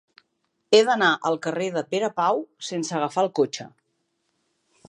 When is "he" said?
0.77-0.79